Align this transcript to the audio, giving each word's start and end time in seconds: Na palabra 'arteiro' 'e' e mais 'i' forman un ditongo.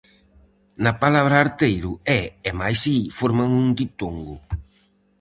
Na 0.83 0.91
palabra 1.03 1.35
'arteiro' 1.37 1.93
'e' 2.07 2.29
e 2.49 2.51
mais 2.59 2.81
'i' 2.87 3.09
forman 3.19 3.51
un 3.61 3.67
ditongo. 3.77 4.35